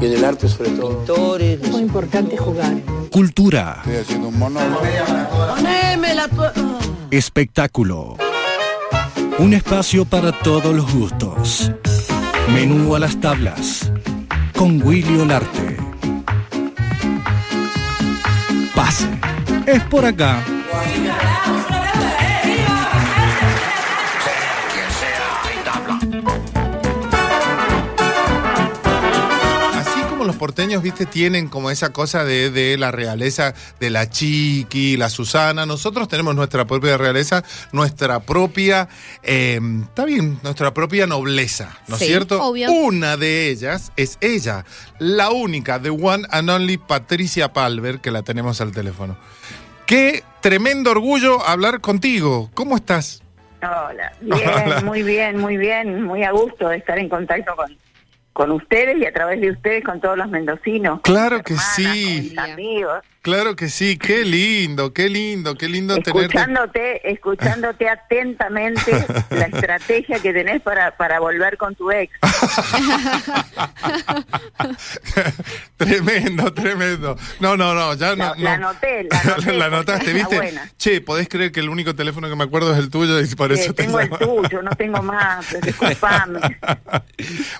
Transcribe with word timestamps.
Y 0.00 0.04
en 0.06 0.12
el 0.12 0.24
arte 0.24 0.48
sobre 0.48 0.70
todo. 0.70 0.96
Pintores, 0.98 1.68
Muy 1.70 1.82
importante 1.82 2.36
jugar. 2.36 2.74
Cultura. 3.10 3.76
Estoy 3.84 3.96
haciendo 3.96 4.28
un 4.28 4.38
monólogo. 4.38 4.82
Espectáculo. 7.10 8.16
Un 9.38 9.54
espacio 9.54 10.04
para 10.04 10.32
todos 10.32 10.74
los 10.74 10.92
gustos. 10.92 11.70
Menú 12.52 12.94
a 12.94 12.98
las 12.98 13.20
tablas. 13.20 13.90
Con 14.56 14.82
Willy 14.82 15.18
Olarte. 15.18 15.76
Pase. 18.74 19.08
Es 19.66 19.82
por 19.84 20.04
acá. 20.04 20.42
Los 30.26 30.36
porteños, 30.36 30.82
viste, 30.82 31.06
tienen 31.06 31.48
como 31.48 31.70
esa 31.70 31.92
cosa 31.92 32.24
de, 32.24 32.50
de 32.50 32.76
la 32.78 32.90
realeza 32.90 33.54
de 33.80 33.90
la 33.90 34.10
Chiqui, 34.10 34.96
la 34.96 35.08
Susana, 35.08 35.66
nosotros 35.66 36.08
tenemos 36.08 36.34
nuestra 36.34 36.66
propia 36.66 36.96
realeza, 36.98 37.44
nuestra 37.72 38.20
propia, 38.20 38.88
eh, 39.22 39.60
está 39.84 40.04
bien, 40.04 40.38
nuestra 40.42 40.74
propia 40.74 41.06
nobleza, 41.06 41.78
¿no 41.88 41.94
es 41.96 42.00
Sí, 42.00 42.06
cierto? 42.08 42.42
obvio. 42.42 42.70
Una 42.72 43.16
de 43.16 43.48
ellas 43.50 43.92
es 43.96 44.18
ella, 44.20 44.64
la 44.98 45.30
única, 45.30 45.80
the 45.80 45.90
one 45.90 46.26
and 46.30 46.50
only 46.50 46.76
Patricia 46.76 47.52
Palver, 47.52 48.00
que 48.00 48.10
la 48.10 48.22
tenemos 48.22 48.60
al 48.60 48.72
teléfono. 48.72 49.16
Qué 49.86 50.24
tremendo 50.40 50.90
orgullo 50.90 51.46
hablar 51.46 51.80
contigo. 51.80 52.50
¿Cómo 52.54 52.76
estás? 52.76 53.22
Hola, 53.62 54.12
bien, 54.20 54.48
Hola. 54.48 54.80
muy 54.84 55.02
bien, 55.02 55.38
muy 55.38 55.56
bien, 55.56 56.02
muy 56.02 56.22
a 56.24 56.30
gusto 56.32 56.68
de 56.68 56.76
estar 56.78 56.98
en 56.98 57.08
contacto 57.08 57.54
con, 57.56 57.76
con 58.36 58.50
ustedes 58.50 58.98
y 58.98 59.06
a 59.06 59.12
través 59.14 59.40
de 59.40 59.50
ustedes 59.50 59.82
con 59.82 59.98
todos 59.98 60.18
los 60.18 60.28
mendocinos. 60.28 61.00
Claro 61.00 61.42
que 61.42 61.54
hermanas, 61.54 61.74
sí. 61.74 61.84
con 61.84 62.22
mis 62.22 62.38
amigos, 62.38 63.02
Claro 63.26 63.56
que 63.56 63.68
sí, 63.68 63.98
qué 63.98 64.24
lindo, 64.24 64.92
qué 64.92 65.08
lindo, 65.08 65.56
qué 65.56 65.68
lindo 65.68 65.96
tenerte. 65.96 66.26
escuchándote, 66.28 67.10
escuchándote 67.10 67.88
atentamente 67.88 69.04
la 69.30 69.46
estrategia 69.46 70.20
que 70.20 70.32
tenés 70.32 70.62
para, 70.62 70.96
para 70.96 71.18
volver 71.18 71.56
con 71.56 71.74
tu 71.74 71.90
ex. 71.90 72.12
tremendo, 75.76 76.52
tremendo. 76.52 77.16
No, 77.40 77.56
no, 77.56 77.74
no, 77.74 77.94
ya 77.94 78.10
no. 78.14 78.16
La- 78.16 78.34
la 78.36 78.58
no. 78.58 78.68
anoté, 78.68 79.08
la 79.10 79.20
anoté, 79.24 79.52
La 79.54 79.80
está 79.80 79.96
¿viste? 80.12 80.36
buena. 80.36 80.70
Che, 80.78 81.00
podés 81.00 81.28
creer 81.28 81.50
que 81.50 81.58
el 81.58 81.68
único 81.68 81.96
teléfono 81.96 82.28
que 82.28 82.36
me 82.36 82.44
acuerdo 82.44 82.72
es 82.74 82.78
el 82.78 82.90
tuyo 82.90 83.20
y 83.20 83.26
por 83.34 83.50
Eh, 83.50 83.56
eso 83.56 83.74
te 83.74 83.82
tengo 83.82 83.98
el 83.98 84.08
tuyo, 84.10 84.62
no 84.62 84.70
tengo 84.76 85.02
más, 85.02 85.46
disculpame. 85.62 86.38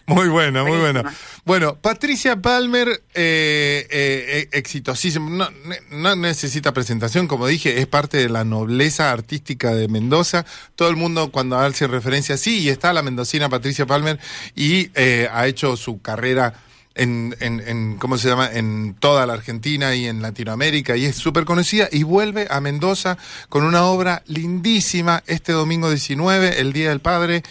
Muy 0.07 0.29
buena, 0.29 0.63
muy. 0.63 0.79
Buenísima. 0.79 1.13
Bueno, 1.45 1.75
Patricia 1.77 2.37
Palmer, 2.37 2.89
eh, 2.89 3.01
eh, 3.15 3.87
eh, 3.91 4.49
exitosísima. 4.53 5.31
No, 5.31 5.49
no 5.91 6.17
necesita 6.17 6.73
presentación, 6.73 7.27
como 7.27 7.47
dije, 7.47 7.81
es 7.81 7.87
parte 7.87 8.19
de 8.19 8.29
la 8.29 8.45
nobleza 8.45 9.13
artística 9.13 9.75
de 9.75 9.89
Mendoza. 9.89 10.45
Todo 10.75 10.89
el 10.89 10.97
mundo 10.97 11.31
cuando 11.31 11.59
hace 11.59 11.87
referencia, 11.87 12.37
sí, 12.37 12.61
y 12.61 12.69
está 12.69 12.93
la 12.93 13.03
mendocina 13.03 13.49
Patricia 13.49 13.87
Palmer 13.87 14.19
y 14.55 14.91
eh, 14.95 15.29
ha 15.33 15.47
hecho 15.47 15.77
su 15.77 16.01
carrera. 16.01 16.55
En, 16.99 17.37
en, 17.41 17.61
en, 17.61 17.99
¿cómo 17.99 18.17
se 18.17 18.27
llama? 18.27 18.49
En 18.51 18.95
toda 18.99 19.27
la 19.27 19.35
Argentina 19.35 19.95
y 19.95 20.07
en 20.07 20.23
Latinoamérica 20.23 20.97
y 20.97 21.05
es 21.05 21.17
súper 21.17 21.45
conocida 21.45 21.91
y 21.93 22.05
vuelve 22.05 22.47
a 22.49 22.59
Mendoza 22.63 23.19
con 23.51 23.65
una 23.65 23.85
obra 23.85 24.23
lindísima 24.27 25.23
este 25.27 25.53
domingo 25.53 25.91
19, 25.91 26.59
el 26.59 26.73
Día 26.73 26.89
del 26.89 27.01
Padre, 27.01 27.43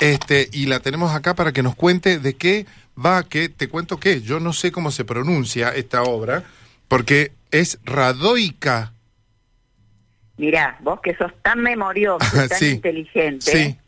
este, 0.00 0.50
y 0.52 0.66
la 0.66 0.80
tenemos 0.80 1.14
acá 1.14 1.34
para 1.34 1.52
que 1.52 1.62
nos 1.62 1.76
cuente 1.76 2.18
de 2.18 2.34
qué 2.34 2.66
va, 3.02 3.22
que 3.22 3.48
te 3.48 3.68
cuento 3.68 3.98
que 3.98 4.22
yo 4.22 4.40
no 4.40 4.52
sé 4.52 4.72
cómo 4.72 4.90
se 4.90 5.04
pronuncia 5.04 5.74
esta 5.74 6.02
obra, 6.02 6.44
porque 6.90 7.30
es 7.52 7.78
radoica. 7.84 8.92
Mirá, 10.36 10.76
vos 10.80 11.00
que 11.00 11.14
sos 11.16 11.32
tan 11.42 11.60
memorioso, 11.62 12.26
y 12.44 12.48
tan 12.48 12.58
Sí. 12.58 12.70
inteligente, 12.72 13.52
Sí. 13.52 13.78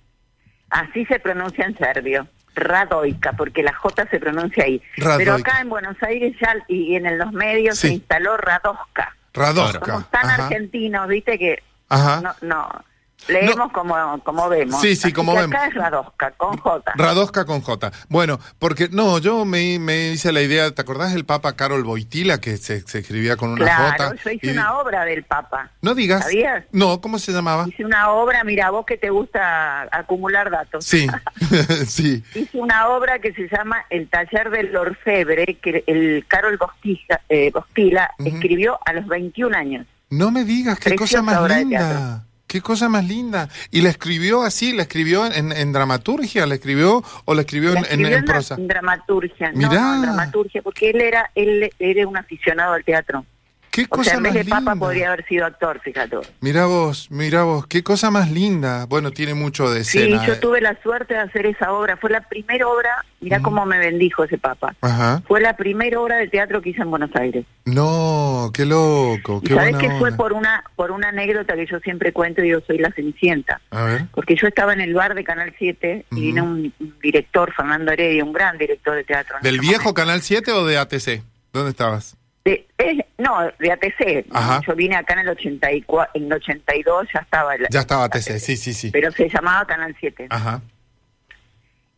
así 0.70 1.04
se 1.06 1.18
pronuncia 1.18 1.64
en 1.66 1.76
serbio. 1.76 2.28
Radoica, 2.54 3.32
porque 3.32 3.62
la 3.62 3.72
J 3.74 4.06
se 4.10 4.20
pronuncia 4.20 4.64
ahí. 4.64 4.80
Radoica. 4.98 5.18
Pero 5.18 5.34
acá 5.34 5.60
en 5.62 5.68
Buenos 5.70 5.96
Aires 6.02 6.36
ya 6.40 6.54
y 6.68 6.94
en 6.96 7.18
los 7.18 7.32
medios 7.32 7.78
Sí. 7.78 7.88
se 7.88 7.94
instaló 7.94 8.36
Radosca. 8.36 9.16
Radosca. 9.32 9.84
Somos 9.86 10.10
tan 10.10 10.26
Ajá. 10.26 10.46
argentinos, 10.46 11.08
viste 11.08 11.38
que 11.38 11.62
Ajá. 11.88 12.20
no, 12.20 12.34
no 12.42 12.84
leemos 13.28 13.72
como, 13.72 13.94
como 14.24 14.48
vemos. 14.48 14.80
Sí, 14.80 14.96
sí, 14.96 15.02
Así 15.08 15.12
como 15.12 15.34
vemos. 15.34 15.54
Acá 15.54 15.66
es 15.68 15.74
Radosca, 15.74 16.30
con 16.32 16.56
J. 16.56 16.92
Radosca 16.96 17.44
con 17.44 17.60
J. 17.60 17.92
Bueno, 18.08 18.38
porque 18.58 18.88
no, 18.90 19.18
yo 19.18 19.44
me, 19.44 19.78
me 19.78 20.10
hice 20.12 20.32
la 20.32 20.40
idea, 20.42 20.70
¿te 20.74 20.82
acordás 20.82 21.12
del 21.14 21.24
Papa 21.24 21.54
Carol 21.54 21.84
Boitila 21.84 22.38
que 22.40 22.56
se, 22.56 22.80
se 22.82 22.98
escribía 23.00 23.36
con 23.36 23.50
una 23.50 23.64
claro, 23.64 23.92
J? 24.08 24.14
yo 24.24 24.30
hice 24.30 24.46
Y- 24.46 24.50
una 24.50 24.78
obra 24.78 25.04
del 25.04 25.24
Papa. 25.24 25.70
No 25.82 25.94
digas. 25.94 26.22
¿Sabías? 26.24 26.64
No, 26.72 27.00
¿cómo 27.00 27.18
se 27.18 27.32
llamaba? 27.32 27.66
Hice 27.68 27.84
una 27.84 28.10
obra, 28.10 28.44
mira, 28.44 28.70
vos 28.70 28.86
que 28.86 28.96
te 28.96 29.10
gusta 29.10 29.88
acumular 29.92 30.50
datos. 30.50 30.84
Sí, 30.84 31.06
sí. 31.86 32.22
Hice 32.34 32.58
una 32.58 32.88
obra 32.88 33.18
que 33.18 33.32
se 33.32 33.48
llama 33.48 33.84
El 33.90 34.08
taller 34.08 34.50
del 34.50 34.74
orfebre, 34.76 35.58
que 35.62 35.84
el 35.86 36.24
Carol 36.28 36.56
Bostija, 36.56 37.20
eh, 37.28 37.50
Bostila 37.52 38.10
Ujú. 38.18 38.28
escribió 38.28 38.78
a 38.84 38.92
los 38.92 39.06
21 39.06 39.56
años. 39.56 39.86
No 40.10 40.30
me 40.30 40.44
digas, 40.44 40.78
qué 40.78 40.90
Preciosa 40.90 41.20
cosa 41.20 41.22
más 41.22 41.58
linda. 41.58 42.24
Qué 42.52 42.60
cosa 42.60 42.90
más 42.90 43.02
linda. 43.08 43.48
¿Y 43.70 43.80
la 43.80 43.88
escribió 43.88 44.42
así? 44.42 44.74
¿La 44.74 44.82
escribió 44.82 45.24
en, 45.24 45.52
en 45.52 45.72
dramaturgia? 45.72 46.44
¿La 46.44 46.56
escribió 46.56 47.02
o 47.24 47.32
la 47.34 47.40
escribió, 47.40 47.72
La 47.72 47.78
en, 47.80 47.86
en- 47.86 47.90
escribió 47.92 48.16
en 48.18 48.24
dra- 48.26 48.32
prosa? 48.34 48.54
en 48.56 48.68
dramaturgia. 48.68 49.52
Mirá. 49.54 49.70
No, 49.80 49.94
en 49.94 50.02
dramaturgia, 50.02 50.60
porque 50.60 50.90
él 50.90 51.00
era, 51.00 51.30
él 51.34 51.70
era 51.78 52.06
un 52.06 52.14
aficionado 52.18 52.74
al 52.74 52.84
teatro. 52.84 53.24
Qué 53.72 53.84
O 53.84 53.88
cosa 53.88 54.10
sea, 54.10 54.16
en 54.18 54.22
vez 54.24 54.34
más 54.34 54.44
de 54.44 54.50
papa 54.50 54.72
linda. 54.72 54.76
podría 54.86 55.08
haber 55.08 55.26
sido 55.26 55.46
actor, 55.46 55.80
fíjate. 55.80 56.18
Mira 56.42 56.66
vos, 56.66 57.08
mira 57.10 57.42
vos, 57.44 57.66
qué 57.66 57.82
cosa 57.82 58.10
más 58.10 58.30
linda. 58.30 58.84
Bueno, 58.84 59.12
tiene 59.12 59.32
mucho 59.32 59.70
de 59.70 59.82
Sí, 59.84 59.98
escena. 59.98 60.26
yo 60.26 60.34
eh. 60.34 60.36
tuve 60.36 60.60
la 60.60 60.76
suerte 60.82 61.14
de 61.14 61.20
hacer 61.20 61.46
esa 61.46 61.72
obra. 61.72 61.96
Fue 61.96 62.10
la 62.10 62.20
primera 62.28 62.68
obra, 62.68 63.02
mira 63.20 63.40
cómo 63.40 63.64
me 63.64 63.78
bendijo 63.78 64.24
ese 64.24 64.36
papa. 64.36 64.74
Ajá. 64.82 65.22
Fue 65.26 65.40
la 65.40 65.56
primera 65.56 65.98
obra 65.98 66.16
de 66.16 66.28
teatro 66.28 66.60
que 66.60 66.68
hice 66.68 66.82
en 66.82 66.90
Buenos 66.90 67.10
Aires. 67.16 67.46
No, 67.64 68.50
qué 68.52 68.66
loco, 68.66 69.40
¿Y 69.42 69.46
qué 69.48 69.54
sabes 69.54 69.76
que 69.76 69.90
fue 69.98 70.12
por 70.12 70.34
una 70.34 70.62
por 70.76 70.90
una 70.90 71.08
anécdota 71.08 71.54
que 71.54 71.64
yo 71.64 71.78
siempre 71.80 72.12
cuento 72.12 72.44
y 72.44 72.50
yo 72.50 72.60
soy 72.66 72.76
la 72.76 72.92
Cenicienta? 72.92 73.62
A 73.70 73.84
ver. 73.84 74.04
Porque 74.12 74.36
yo 74.36 74.46
estaba 74.48 74.74
en 74.74 74.82
el 74.82 74.92
bar 74.92 75.14
de 75.14 75.24
Canal 75.24 75.54
7 75.58 76.04
y 76.10 76.20
vino 76.20 76.44
un, 76.44 76.74
un 76.78 76.94
director, 77.02 77.50
Fernando 77.54 77.90
Heredia, 77.92 78.22
un 78.22 78.34
gran 78.34 78.58
director 78.58 78.94
de 78.96 79.04
teatro. 79.04 79.36
¿Del 79.40 79.60
viejo 79.60 79.84
momento. 79.84 79.94
Canal 79.94 80.20
7 80.20 80.52
o 80.52 80.66
de 80.66 80.76
ATC? 80.76 81.22
¿Dónde 81.54 81.70
estabas? 81.70 82.18
De- 82.44 82.66
eh, 82.78 83.06
no, 83.18 83.38
de 83.58 83.70
ATC. 83.72 84.26
Ajá. 84.32 84.60
Yo 84.66 84.74
vine 84.74 84.96
acá 84.96 85.12
en 85.14 85.20
el 85.20 85.28
84, 85.28 86.10
en 86.14 86.24
el 86.26 86.32
82 86.32 87.06
ya 87.14 87.20
estaba. 87.20 87.54
el- 87.54 87.66
Ya 87.70 87.80
estaba 87.80 88.04
ATC, 88.04 88.38
sí, 88.38 88.56
sí, 88.56 88.72
sí. 88.72 88.90
Pero 88.90 89.12
se 89.12 89.28
llamaba 89.28 89.64
Canal 89.66 89.94
7. 90.00 90.26
Ajá. 90.30 90.60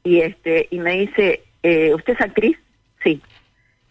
Y 0.03 0.21
este 0.21 0.69
y 0.71 0.79
me 0.79 0.93
dice, 0.99 1.43
eh, 1.63 1.95
¿usted 1.95 2.13
es 2.13 2.21
actriz? 2.21 2.59
Sí. 3.03 3.23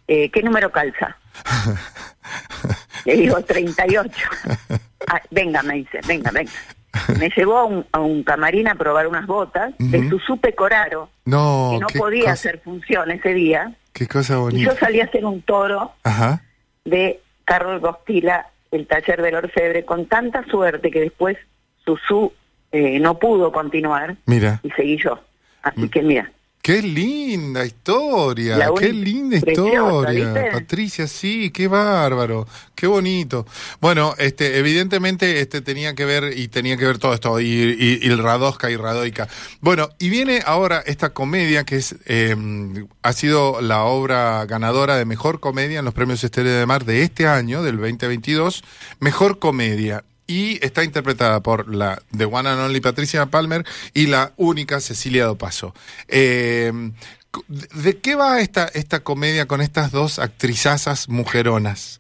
Eh, 0.07 0.29
¿Qué 0.29 0.43
número 0.43 0.71
calza? 0.71 1.17
Le 3.05 3.15
digo 3.17 3.41
38. 3.43 4.11
Ah, 5.05 5.21
venga, 5.31 5.61
me 5.63 5.73
dice, 5.75 5.99
venga, 6.07 6.31
venga. 6.31 6.49
Me 7.19 7.29
llevó 7.35 7.57
a 7.57 7.63
un, 7.65 7.85
a 7.91 7.99
un 7.99 8.23
camarín 8.23 8.67
a 8.67 8.75
probar 8.75 9.07
unas 9.07 9.25
botas 9.25 9.73
de 9.79 9.99
Ujú. 9.99 10.09
su 10.09 10.19
supe 10.19 10.53
coraro, 10.53 11.09
No, 11.25 11.71
que 11.73 11.79
no 11.79 11.87
podía 11.99 12.21
cosa, 12.21 12.33
hacer 12.33 12.59
función 12.59 13.11
ese 13.11 13.33
día. 13.33 13.73
Qué 13.93 14.07
cosa 14.07 14.33
Y 14.33 14.37
yo 14.37 14.41
bonita. 14.43 14.75
salí 14.77 15.01
a 15.01 15.05
hacer 15.05 15.25
un 15.25 15.41
toro 15.41 15.91
Ajá. 16.03 16.41
de 16.85 17.19
Carlos 17.45 17.81
Gostila, 17.81 18.47
el 18.71 18.87
taller 18.87 19.21
del 19.21 19.35
orfebre, 19.35 19.85
con 19.85 20.05
tanta 20.07 20.43
suerte 20.45 20.89
que 20.91 21.01
después 21.01 21.37
Susú 21.85 22.31
eh, 22.71 22.99
no 22.99 23.19
pudo 23.19 23.51
continuar 23.51 24.15
Mira. 24.25 24.59
y 24.63 24.69
seguí 24.71 24.97
yo. 24.97 25.19
Así 25.61 25.81
Mm. 25.81 25.89
que 25.89 26.01
mira, 26.01 26.31
Qué 26.63 26.81
linda 26.81 27.65
historia, 27.65 28.69
qué 28.79 28.93
linda 28.93 29.35
historia. 29.35 30.09
¿viste? 30.09 30.49
Patricia, 30.49 31.07
sí, 31.07 31.51
qué 31.51 31.67
bárbaro, 31.67 32.47
qué 32.73 32.87
bonito. 32.87 33.45
Bueno, 33.81 34.15
este, 34.17 34.59
evidentemente 34.59 35.41
este 35.41 35.59
tenía 35.59 35.93
que 35.93 36.05
ver 36.05 36.37
y 36.37 36.47
tenía 36.47 36.77
que 36.77 36.85
ver 36.85 36.99
todo 36.99 37.13
esto, 37.13 37.41
y, 37.41 37.47
y, 37.47 37.99
y 38.01 38.15
Radosca 38.15 38.71
y 38.71 38.77
Radoica. 38.77 39.27
Bueno, 39.59 39.89
y 39.99 40.07
viene 40.07 40.41
ahora 40.45 40.81
esta 40.85 41.09
comedia 41.09 41.65
que 41.65 41.75
es 41.75 41.97
eh, 42.05 42.33
ha 43.01 43.11
sido 43.11 43.59
la 43.59 43.83
obra 43.83 44.45
ganadora 44.45 44.95
de 44.95 45.03
mejor 45.03 45.41
comedia 45.41 45.79
en 45.79 45.85
los 45.85 45.93
premios 45.93 46.23
Estrella 46.23 46.57
de 46.57 46.65
Mar 46.65 46.85
de 46.85 47.01
este 47.01 47.27
año, 47.27 47.61
del 47.61 47.75
2022, 47.75 48.63
mejor 49.01 49.37
comedia. 49.37 50.05
Y 50.27 50.63
está 50.65 50.83
interpretada 50.83 51.41
por 51.41 51.73
la 51.73 52.01
de 52.11 52.25
One 52.25 52.47
and 52.49 52.61
Only 52.61 52.79
Patricia 52.79 53.25
Palmer 53.25 53.65
y 53.93 54.07
la 54.07 54.31
única 54.37 54.79
Cecilia 54.79 55.25
Dopaso. 55.25 55.73
Eh, 56.07 56.71
¿De 57.49 57.97
qué 57.99 58.15
va 58.15 58.39
esta, 58.41 58.67
esta 58.67 59.01
comedia 59.01 59.47
con 59.47 59.59
estas 59.59 59.91
dos 59.91 60.19
actrizazas 60.19 61.09
mujeronas? 61.09 61.99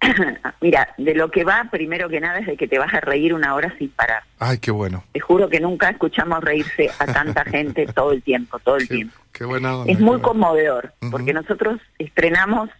Mira, 0.60 0.94
de 0.96 1.14
lo 1.14 1.30
que 1.30 1.44
va, 1.44 1.68
primero 1.70 2.08
que 2.08 2.20
nada, 2.20 2.38
es 2.38 2.46
de 2.46 2.56
que 2.56 2.68
te 2.68 2.78
vas 2.78 2.92
a 2.94 3.00
reír 3.00 3.34
una 3.34 3.54
hora 3.54 3.74
sin 3.78 3.90
parar. 3.90 4.22
Ay, 4.38 4.58
qué 4.58 4.70
bueno. 4.70 5.04
Te 5.12 5.20
juro 5.20 5.48
que 5.48 5.60
nunca 5.60 5.90
escuchamos 5.90 6.42
reírse 6.42 6.90
a 6.98 7.06
tanta 7.06 7.44
gente 7.46 7.86
todo 7.86 8.12
el 8.12 8.22
tiempo, 8.22 8.58
todo 8.60 8.76
el 8.76 8.88
Qué, 8.88 8.94
tiempo. 8.96 9.18
qué 9.32 9.44
buena 9.44 9.76
onda, 9.76 9.92
Es 9.92 9.98
muy 10.00 10.20
conmovedor, 10.20 10.92
porque 11.10 11.32
nosotros 11.32 11.80
estrenamos 11.98 12.70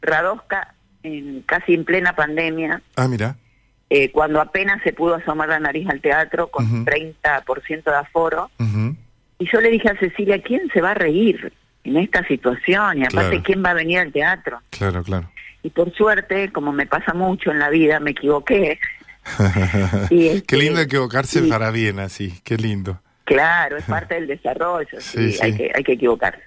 Radosca 0.00 0.74
en, 1.02 1.42
casi 1.42 1.74
en 1.74 1.84
plena 1.84 2.14
pandemia, 2.14 2.82
Ah, 2.96 3.08
mira. 3.08 3.36
Eh, 3.90 4.10
cuando 4.10 4.40
apenas 4.40 4.82
se 4.82 4.92
pudo 4.92 5.14
asomar 5.14 5.48
la 5.48 5.60
nariz 5.60 5.88
al 5.88 6.00
teatro 6.00 6.48
con 6.48 6.64
Ujú. 6.66 6.84
30% 6.84 7.84
de 7.84 7.96
aforo. 7.96 8.50
Y 9.38 9.48
yo 9.52 9.60
le 9.60 9.70
dije 9.70 9.90
a 9.90 9.98
Cecilia, 9.98 10.40
¿quién 10.42 10.68
se 10.72 10.80
va 10.80 10.92
a 10.92 10.94
reír 10.94 11.52
en 11.84 11.96
esta 11.98 12.26
situación? 12.26 12.98
Y 12.98 13.04
aparte, 13.04 13.30
Claro. 13.30 13.42
¿quién 13.44 13.64
va 13.64 13.70
a 13.70 13.74
venir 13.74 13.98
al 13.98 14.12
teatro? 14.12 14.60
Claro, 14.70 15.02
claro. 15.02 15.30
Y 15.62 15.70
por 15.70 15.92
suerte, 15.94 16.50
como 16.52 16.72
me 16.72 16.86
pasa 16.86 17.12
mucho 17.12 17.50
en 17.50 17.58
la 17.58 17.68
vida, 17.70 18.00
me 18.00 18.10
equivoqué. 18.12 18.78
Y, 20.10 20.28
este, 20.28 20.42
qué 20.46 20.56
lindo 20.56 20.80
equivocarse 20.80 21.40
y- 21.40 21.50
para 21.50 21.70
bien 21.70 21.98
así, 21.98 22.40
qué 22.44 22.56
lindo. 22.56 23.00
Claro, 23.24 23.76
es 23.76 23.84
parte 23.88 24.14
del 24.14 24.26
desarrollo, 24.28 25.00
sí, 25.00 25.30
Sí, 25.30 25.32
sí. 25.32 25.38
Hay, 25.42 25.56
que, 25.56 25.72
hay 25.74 25.82
que 25.84 25.92
equivocarse. 25.92 26.42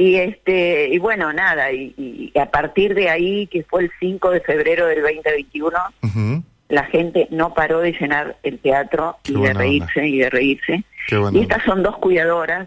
Y 0.00 0.16
este 0.16 0.88
y 0.88 0.98
bueno, 0.98 1.30
nada, 1.30 1.70
y, 1.72 1.92
y 2.34 2.38
a 2.38 2.50
partir 2.50 2.94
de 2.94 3.10
ahí, 3.10 3.46
que 3.48 3.64
fue 3.64 3.82
el 3.82 3.90
5 4.00 4.30
de 4.30 4.40
febrero 4.40 4.86
del 4.86 5.02
2021, 5.02 5.78
Ujú. 6.02 6.42
la 6.70 6.84
gente 6.84 7.28
no 7.30 7.52
paró 7.52 7.80
de 7.80 7.92
llenar 7.92 8.38
el 8.42 8.58
teatro 8.60 9.18
Qué 9.24 9.32
y 9.32 9.42
de 9.42 9.52
reírse 9.52 10.08
y 10.08 10.18
de 10.20 10.30
reírse. 10.30 10.84
Qué. 11.06 11.20
Y 11.34 11.40
estas 11.42 11.62
son 11.64 11.82
dos 11.82 11.98
cuidadoras 11.98 12.66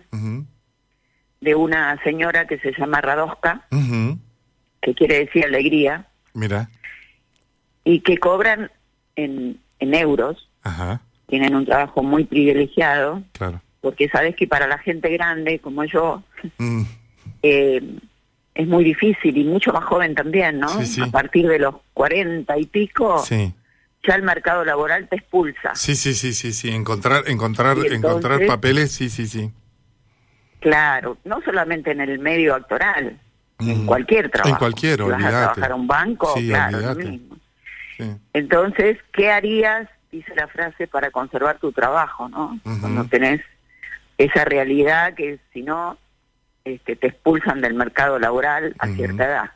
de 1.41 1.55
una 1.55 1.99
señora 2.03 2.45
que 2.45 2.59
se 2.59 2.71
llama 2.77 3.01
Radosca, 3.01 3.65
Ujú. 3.71 4.19
que 4.79 4.93
quiere 4.93 5.25
decir 5.25 5.43
alegría, 5.43 6.05
Mira. 6.35 6.69
y 7.83 8.01
que 8.01 8.19
cobran 8.19 8.69
en, 9.15 9.59
en 9.79 9.93
euros, 9.95 10.49
Ajá. 10.61 11.01
tienen 11.25 11.55
un 11.55 11.65
trabajo 11.65 12.03
muy 12.03 12.25
privilegiado, 12.25 13.23
Claro. 13.31 13.59
porque 13.81 14.07
sabes 14.09 14.35
que 14.35 14.45
para 14.47 14.67
la 14.67 14.77
gente 14.77 15.09
grande 15.09 15.57
como 15.57 15.83
yo, 15.85 16.21
Mm. 16.59 16.83
Eh, 17.43 17.81
es 18.55 18.67
muy 18.67 18.83
difícil 18.83 19.37
y 19.37 19.43
mucho 19.43 19.71
más 19.73 19.83
joven 19.83 20.15
también, 20.15 20.59
¿no? 20.59 20.69
Sí, 20.69 20.85
sí. 20.85 21.01
A 21.01 21.07
partir 21.07 21.47
de 21.47 21.59
los 21.59 21.75
40 21.93 22.57
y 22.57 22.65
pico, 22.65 23.19
Sí. 23.19 23.53
ya 24.07 24.15
el 24.15 24.23
mercado 24.23 24.63
laboral 24.65 25.07
te 25.09 25.17
expulsa. 25.17 25.75
Sí, 25.75 25.95
sí, 25.95 26.13
sí, 26.13 26.33
sí, 26.33 26.51
sí. 26.53 26.69
Encontrar, 26.69 27.23
encontrar, 27.27 27.71
entonces- 27.77 27.93
encontrar 27.97 28.45
papeles, 28.47 28.91
sí, 28.91 29.09
sí, 29.09 29.27
sí. 29.27 29.51
Claro, 30.59 31.17
no 31.25 31.41
solamente 31.43 31.91
en 31.91 32.01
el 32.01 32.19
medio 32.19 32.55
actoral, 32.55 33.19
en 33.59 33.83
Mm. 33.83 33.85
cualquier 33.85 34.29
trabajo. 34.29 34.49
En 34.55 34.59
cualquier, 34.59 34.97
Si 34.97 35.09
vas 35.09 35.23
a 35.23 35.29
trabajar 35.29 35.71
a 35.71 35.75
un 35.75 35.87
banco, 35.87 36.33
Sí, 36.37 36.47
claro, 36.47 36.79
lo 36.79 36.95
mismo. 36.95 37.37
Sí. 37.97 38.05
Entonces, 38.33 38.97
¿qué 39.11 39.29
harías? 39.31 39.89
Dice 40.11 40.33
la 40.35 40.47
frase 40.47 40.87
para 40.87 41.09
conservar 41.11 41.57
tu 41.59 41.71
trabajo, 41.71 42.29
¿no? 42.29 42.59
Cuando 42.81 43.03
tenés 43.05 43.41
esa 44.17 44.45
realidad 44.45 45.15
que 45.15 45.39
si 45.51 45.63
no, 45.63 45.97
este, 46.65 46.95
te 46.95 47.07
expulsan 47.07 47.59
del 47.59 47.73
mercado 47.73 48.19
laboral 48.19 48.73
a 48.79 48.87
cierta 48.87 49.25
edad. 49.25 49.51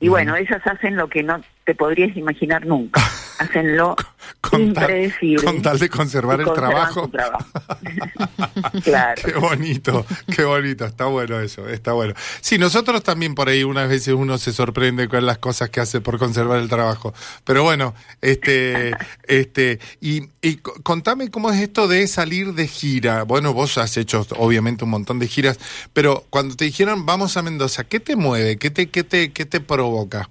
Y 0.00 0.08
bueno, 0.08 0.34
ellas 0.34 0.60
hacen 0.66 0.96
lo 0.96 1.08
que 1.08 1.22
no 1.22 1.40
te 1.64 1.74
podrías 1.74 2.16
imaginar 2.16 2.66
nunca. 2.66 3.00
Hacen 3.40 3.74
lo 3.76 3.96
Con 4.42 4.74
tal- 4.74 4.90
impredecible. 4.90 5.44
con 5.44 5.62
tal 5.62 5.78
de 5.78 5.88
conservar 5.88 6.40
el 6.42 6.52
trabajo. 6.52 7.10
claro. 8.84 9.22
Qué 9.24 9.32
bonito, 9.32 10.04
qué 10.34 10.44
bonito, 10.44 10.84
está 10.84 11.06
bueno 11.06 11.40
eso, 11.40 11.66
está 11.68 11.92
bueno. 11.92 12.12
Sí, 12.42 12.58
nosotros 12.58 13.02
también 13.02 13.34
por 13.34 13.48
ahí 13.48 13.64
unas 13.64 13.88
veces 13.88 14.12
uno 14.14 14.36
se 14.36 14.52
sorprende 14.52 15.08
con 15.08 15.24
las 15.24 15.38
cosas 15.38 15.70
que 15.70 15.80
hace 15.80 16.00
por 16.02 16.18
conservar 16.18 16.58
el 16.58 16.68
trabajo. 16.68 17.14
Pero 17.44 17.62
bueno, 17.62 17.94
este, 18.20 18.92
este, 19.26 19.78
y, 20.02 20.28
y 20.42 20.56
co- 20.56 20.74
contame 20.82 21.30
cómo 21.30 21.50
es 21.50 21.60
esto 21.60 21.88
de 21.88 22.06
salir 22.06 22.52
de 22.54 22.66
gira. 22.68 23.22
Bueno, 23.22 23.54
vos 23.54 23.78
has 23.78 23.96
hecho 23.96 24.26
obviamente 24.36 24.84
un 24.84 24.90
montón 24.90 25.18
de 25.18 25.28
giras, 25.28 25.58
pero 25.92 26.24
cuando 26.30 26.56
te 26.56 26.66
dijeron 26.66 27.06
vamos 27.06 27.38
a 27.38 27.42
Mendoza, 27.42 27.84
¿qué 27.84 28.00
te 28.00 28.16
mueve? 28.16 28.58
¿Qué 28.58 28.70
te, 28.70 28.88
qué 28.90 29.02
te, 29.02 29.32
qué 29.32 29.46
te 29.46 29.60
provoca? 29.60 30.28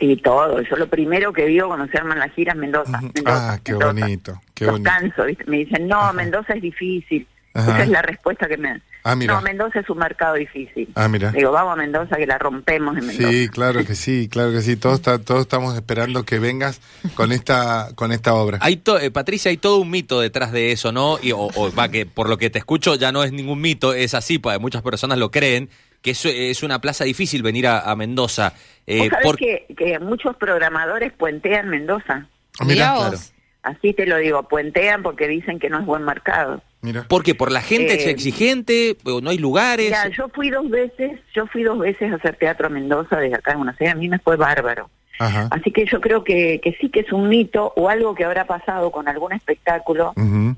Y 0.00 0.16
todo. 0.22 0.60
Yo 0.62 0.76
lo 0.76 0.86
primero 0.88 1.32
que 1.32 1.46
digo 1.46 1.66
cuando 1.68 1.86
se 1.88 1.98
arman 1.98 2.18
las 2.18 2.32
giras 2.32 2.56
Mendoza. 2.56 3.00
Mendoza, 3.00 3.52
Ah, 3.54 3.58
qué 3.62 3.72
Mendoza. 3.72 3.92
bonito, 3.92 4.40
qué 4.54 4.64
Los 4.64 4.72
bonito. 4.74 4.90
canso, 4.90 5.24
¿viste? 5.24 5.44
Me 5.46 5.56
dicen, 5.58 5.88
no, 5.88 6.12
Mendoza 6.12 6.54
es 6.54 6.62
difícil. 6.62 7.26
Ajá. 7.54 7.72
Esa 7.72 7.82
es 7.82 7.88
la 7.88 8.02
respuesta 8.02 8.46
que 8.46 8.56
me 8.56 8.68
dan. 8.68 8.82
Ah, 9.02 9.16
mira. 9.16 9.34
No, 9.34 9.40
Mendoza 9.42 9.80
es 9.80 9.88
un 9.90 9.98
mercado 9.98 10.34
difícil. 10.34 10.88
Ah, 10.94 11.08
mira. 11.08 11.32
Digo, 11.32 11.50
vamos 11.50 11.72
a 11.72 11.76
Mendoza 11.76 12.16
que 12.16 12.26
la 12.26 12.38
rompemos 12.38 12.96
en 12.96 13.06
Mendoza. 13.06 13.28
Sí, 13.32 13.48
claro 13.48 13.84
que 13.84 13.94
sí, 13.96 14.28
claro 14.30 14.52
que 14.52 14.60
sí. 14.60 14.76
Todos, 14.76 14.96
está- 14.96 15.18
todos 15.18 15.40
estamos 15.40 15.74
esperando 15.74 16.24
que 16.24 16.38
vengas 16.38 16.80
con 17.16 17.32
esta, 17.32 17.88
con 17.96 18.12
esta 18.12 18.34
obra. 18.34 18.58
Hay 18.60 18.76
to- 18.76 19.00
eh, 19.00 19.10
Patricia, 19.10 19.50
hay 19.50 19.56
todo 19.56 19.78
un 19.78 19.90
mito 19.90 20.20
detrás 20.20 20.52
de 20.52 20.70
eso, 20.70 20.92
¿no? 20.92 21.18
Y, 21.20 21.32
o, 21.32 21.38
o, 21.52 21.72
va, 21.74 21.88
que 21.88 22.06
por 22.06 22.28
lo 22.28 22.38
que 22.38 22.50
te 22.50 22.58
escucho 22.60 22.94
ya 22.94 23.10
no 23.10 23.24
es 23.24 23.32
ningún 23.32 23.60
mito, 23.60 23.94
es 23.94 24.14
así, 24.14 24.38
porque 24.38 24.58
muchas 24.60 24.82
personas 24.82 25.18
lo 25.18 25.30
creen, 25.32 25.70
que 26.02 26.10
es 26.12 26.62
una 26.62 26.80
plaza 26.80 27.04
difícil 27.04 27.42
venir 27.42 27.66
a, 27.66 27.80
a 27.80 27.96
Mendoza. 27.96 28.52
Eh, 28.86 28.98
Vos 29.00 29.08
sabés 29.08 29.24
por- 29.26 29.36
que, 29.36 29.66
que 29.76 29.98
muchos 29.98 30.36
programadores 30.36 31.12
puentean 31.12 31.68
Mendoza. 31.68 32.26
Ah, 32.58 32.64
mira, 32.64 32.92
Mirá 32.92 32.94
claro. 33.08 33.18
Así 33.62 33.92
te 33.92 34.06
lo 34.06 34.16
digo, 34.16 34.44
puentean 34.48 35.02
porque 35.02 35.26
dicen 35.28 35.58
que 35.58 35.68
no 35.68 35.80
es 35.80 35.84
buen 35.84 36.04
mercado. 36.04 36.62
Mira. 36.80 37.02
¿Por 37.08 37.24
qué? 37.24 37.34
¿Por 37.34 37.50
la 37.50 37.60
gente 37.60 37.94
es 37.96 38.06
Eh, 38.06 38.10
exigente? 38.10 38.96
¿O 39.04 39.20
no 39.20 39.30
hay 39.30 39.38
lugares? 39.38 39.86
Mira, 39.86 40.08
yo 40.08 40.28
fui 40.28 40.48
dos 40.48 40.70
veces, 40.70 41.18
yo 41.34 41.46
fui 41.48 41.64
dos 41.64 41.78
veces 41.78 42.12
a 42.12 42.14
hacer 42.14 42.36
teatro 42.36 42.68
a 42.68 42.70
Mendoza 42.70 43.16
desde 43.18 43.34
acá 43.34 43.52
en 43.52 43.58
una 43.58 43.76
serie, 43.76 43.90
a 43.92 43.96
mí 43.96 44.08
me 44.08 44.20
fue 44.20 44.36
bárbaro. 44.36 44.88
Ajá. 45.18 45.48
Así 45.50 45.72
que 45.72 45.84
yo 45.86 46.00
creo 46.00 46.22
que, 46.22 46.60
que 46.62 46.76
sí 46.80 46.88
que 46.88 47.00
es 47.00 47.12
un 47.12 47.28
mito 47.28 47.72
o 47.74 47.88
algo 47.88 48.14
que 48.14 48.24
habrá 48.24 48.46
pasado 48.46 48.92
con 48.92 49.08
algún 49.08 49.32
espectáculo 49.32 50.12
Ujú. 50.16 50.54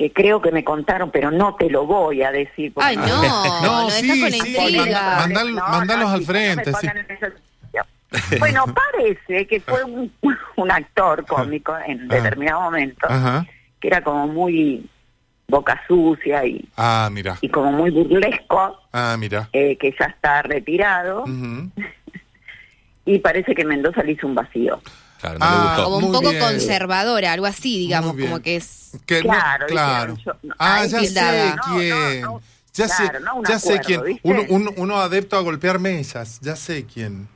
Que 0.00 0.10
creo 0.14 0.40
que 0.40 0.50
me 0.50 0.64
contaron, 0.64 1.10
pero 1.10 1.30
no 1.30 1.56
te 1.56 1.68
lo 1.68 1.84
voy 1.84 2.22
a 2.22 2.32
decir. 2.32 2.72
porque 2.72 2.88
Ay, 2.88 2.96
no, 2.96 3.06
No, 3.22 3.82
no, 3.82 3.90
sí, 3.90 4.06
deja 4.08 4.22
con 4.22 4.32
sí, 4.46 4.56
intriga. 4.56 4.84
manda- 5.18 5.42
mandal- 5.44 5.70
mandalos 5.70 6.10
al 6.10 6.20
no 6.20 6.26
frente, 6.26 6.72
sí. 6.72 6.88
Bueno, 8.38 8.64
parece 8.64 9.46
que 9.46 9.60
fue 9.60 9.84
un, 9.84 10.10
un 10.56 10.70
actor 10.70 11.26
cómico 11.26 11.76
en 11.86 12.10
Ah. 12.10 12.14
determinado 12.14 12.62
momento, 12.62 13.06
Ajá. 13.10 13.44
que 13.78 13.88
era 13.88 14.02
como 14.02 14.26
muy 14.26 14.88
boca 15.48 15.78
sucia 15.86 16.46
y, 16.46 16.66
Ah, 16.78 17.10
mira. 17.12 17.36
y 17.42 17.50
como 17.50 17.70
muy 17.70 17.90
burlesco, 17.90 18.80
Ah, 18.94 19.16
mira. 19.18 19.50
eh, 19.52 19.76
que 19.76 19.94
ya 20.00 20.06
está 20.06 20.40
retirado, 20.40 21.26
y 23.04 23.18
parece 23.18 23.54
que 23.54 23.66
Mendoza 23.66 24.02
le 24.02 24.12
hizo 24.12 24.26
un 24.26 24.34
vacío. 24.34 24.80
Claro, 25.20 25.38
no 25.38 25.44
Ah, 25.46 25.50
le 25.62 25.66
gustó. 25.68 25.84
Como 25.84 26.06
un 26.06 26.12
poco 26.12 26.30
bien. 26.30 26.40
conservadora, 26.42 27.32
algo 27.32 27.46
así, 27.46 27.78
digamos, 27.78 28.16
como 28.16 28.40
que 28.40 28.56
es... 28.56 28.92
Que 29.06 29.22
no- 29.22 29.30
Claro, 29.30 29.66
claro. 29.66 30.14
dijeron, 30.14 30.40
yo- 30.42 30.48
no, 30.48 30.54
ah, 30.58 30.84
ya 30.86 31.00
sé 31.00 31.14
quién. 31.14 31.56
no, 32.20 32.30
no, 32.32 32.42
ya 32.72 32.86
claro, 32.86 33.18
sé, 33.18 33.24
no 33.24 33.34
un 33.36 33.44
ya 33.44 33.58
sé 33.58 33.66
acuerdo, 33.74 33.86
quién. 33.86 34.04
¿viste? 34.04 34.20
Uno, 34.28 34.42
uno, 34.48 34.70
uno 34.76 34.96
adepto 35.00 35.36
a 35.36 35.40
golpear 35.40 35.78
mesas. 35.78 36.38
Ya 36.40 36.56
sé 36.56 36.84
quién. 36.86 37.28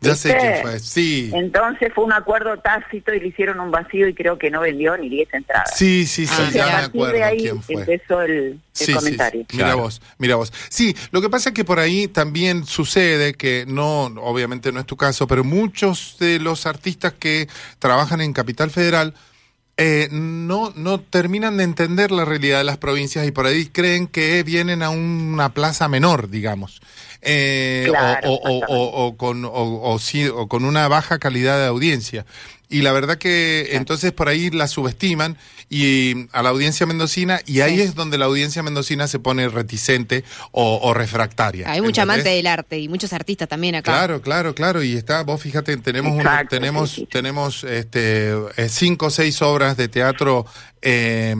Ya 0.00 0.14
sé 0.14 0.36
quién 0.38 0.54
fue. 0.62 0.78
Sí. 0.78 1.30
Entonces 1.34 1.90
fue 1.94 2.04
un 2.04 2.12
acuerdo 2.12 2.58
tácito 2.58 3.14
y 3.14 3.20
le 3.20 3.28
hicieron 3.28 3.58
un 3.60 3.70
vacío 3.70 4.06
y 4.06 4.14
creo 4.14 4.38
que 4.38 4.50
no 4.50 4.60
vendió 4.60 4.96
ni 4.96 5.08
10 5.08 5.32
entradas. 5.34 5.72
Sí, 5.74 6.06
sí, 6.06 6.26
sí, 6.26 6.34
Ah, 6.38 6.50
ya 6.52 6.62
a 6.62 6.66
me 6.66 6.72
partir 6.72 6.88
acuerdo 6.88 7.14
de 7.14 7.24
ahí 7.24 7.38
quién 7.38 7.62
fue. 7.62 7.74
empezó 7.76 8.20
el, 8.22 8.30
el 8.32 8.60
Sí, 8.72 8.84
sí, 8.86 8.92
comentario. 8.92 9.40
sí. 9.40 9.46
Mira 9.56 9.64
Claro. 9.68 9.78
vos, 9.82 10.02
mira 10.18 10.36
vos. 10.36 10.52
Sí, 10.68 10.94
lo 11.12 11.22
que 11.22 11.30
pasa 11.30 11.48
es 11.48 11.54
que 11.54 11.64
por 11.64 11.78
ahí 11.78 12.08
también 12.08 12.66
sucede 12.66 13.34
que 13.34 13.64
no, 13.66 14.04
obviamente 14.04 14.70
no 14.70 14.80
es 14.80 14.86
tu 14.86 14.96
caso, 14.96 15.26
pero 15.26 15.44
muchos 15.44 16.16
de 16.20 16.38
los 16.40 16.66
artistas 16.66 17.14
que 17.18 17.48
trabajan 17.78 18.20
en 18.20 18.32
Capital 18.34 18.70
Federal 18.70 19.14
eh, 19.78 20.08
no, 20.10 20.72
no 20.74 21.00
terminan 21.00 21.56
de 21.58 21.64
entender 21.64 22.10
la 22.10 22.24
realidad 22.24 22.58
de 22.58 22.64
las 22.64 22.78
provincias 22.78 23.26
y 23.26 23.30
por 23.30 23.46
ahí 23.46 23.66
creen 23.66 24.06
que 24.06 24.42
vienen 24.42 24.82
a 24.82 24.88
una 24.90 25.50
plaza 25.50 25.86
menor, 25.88 26.30
digamos. 26.30 26.80
Eh, 27.28 27.86
Claro, 27.88 28.30
o, 28.30 28.34
o- 28.34 28.58
o- 28.58 28.66
o- 28.68 29.06
o 29.08 29.16
con, 29.16 29.44
o, 29.44 29.50
o 29.50 29.98
sí- 29.98 30.28
o 30.28 30.46
con 30.48 30.64
una 30.64 30.86
baja 30.88 31.18
calidad 31.18 31.58
de 31.58 31.66
audiencia. 31.66 32.24
Y 32.68 32.82
la 32.82 32.92
verdad 32.92 33.18
que 33.18 33.70
entonces 33.76 34.10
por 34.12 34.28
ahí 34.28 34.50
la 34.50 34.66
subestiman 34.66 35.36
y 35.68 36.28
a 36.32 36.42
la 36.42 36.48
audiencia 36.50 36.84
mendocina 36.86 37.40
y 37.46 37.60
ahí 37.60 37.76
Sí. 37.76 37.82
es 37.82 37.94
donde 37.94 38.18
la 38.18 38.24
audiencia 38.24 38.62
mendocina 38.62 39.06
se 39.08 39.18
pone 39.20 39.48
reticente 39.48 40.24
o, 40.50 40.80
o 40.82 40.92
refractaria. 40.94 41.70
Hay 41.70 41.80
mucha 41.80 42.02
amante 42.02 42.28
del 42.28 42.46
arte 42.48 42.78
y 42.78 42.88
muchos 42.88 43.12
artistas 43.12 43.48
también 43.48 43.74
acá. 43.76 43.92
Claro, 43.92 44.20
claro, 44.22 44.54
claro. 44.54 44.82
Y 44.82 44.96
está, 44.96 45.22
vos 45.22 45.40
fíjate, 45.40 45.76
tenemos 45.78 46.22
tenemos, 46.48 46.90
sí, 46.90 47.00
sí. 47.02 47.06
tenemos 47.10 47.62
este 47.64 48.30
eh, 48.56 48.68
cinco 48.68 49.06
o 49.06 49.10
seis 49.10 49.42
obras 49.42 49.76
de 49.76 49.86
teatro 49.88 50.44
eh, 50.82 51.34